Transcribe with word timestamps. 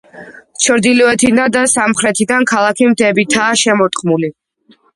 ჩრდილოეთიდან 0.67 1.53
და 1.57 1.63
სამხრეთიდან 1.75 2.49
ქალაქი 2.55 2.89
მთებითაა 2.95 3.61
შემორტყმული. 3.67 4.35